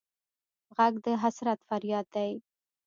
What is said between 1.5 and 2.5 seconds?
فریاد دی